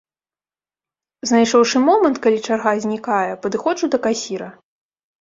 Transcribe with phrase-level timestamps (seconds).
[1.33, 4.55] Знайшоўшы момант, калі чарга знікае, падыходжу да касіра.